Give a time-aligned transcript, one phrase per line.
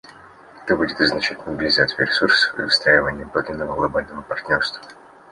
[0.63, 4.81] Это будет означать мобилизацию ресурсов и выстраивание подлинно глобального партнерства.